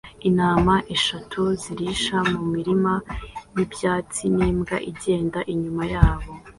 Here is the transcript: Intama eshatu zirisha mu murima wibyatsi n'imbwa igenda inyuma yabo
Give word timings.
Intama 0.29 0.75
eshatu 0.95 1.41
zirisha 1.61 2.17
mu 2.29 2.39
murima 2.49 2.93
wibyatsi 3.53 4.23
n'imbwa 4.35 4.75
igenda 4.89 5.39
inyuma 5.53 5.83
yabo 5.93 6.27